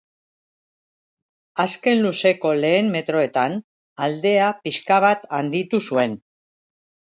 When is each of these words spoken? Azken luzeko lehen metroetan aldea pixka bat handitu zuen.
Azken 1.63 2.01
luzeko 2.05 2.55
lehen 2.65 2.89
metroetan 2.97 3.59
aldea 4.07 4.49
pixka 4.65 5.01
bat 5.07 5.31
handitu 5.43 5.85
zuen. 5.93 6.21